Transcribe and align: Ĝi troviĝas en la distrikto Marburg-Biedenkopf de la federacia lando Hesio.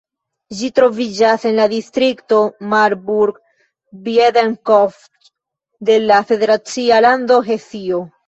Ĝi 0.59 0.67
troviĝas 0.77 1.43
en 1.49 1.57
la 1.59 1.65
distrikto 1.73 2.39
Marburg-Biedenkopf 2.71 5.05
de 5.91 5.99
la 6.07 6.17
federacia 6.31 7.01
lando 7.09 7.41
Hesio. 7.51 8.01